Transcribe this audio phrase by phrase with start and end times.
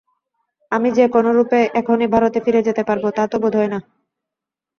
[0.71, 3.79] আমি যে কোনরূপে এখনি ভারতে ফিরে যেতে পারব, তা তো বোধ হয় না।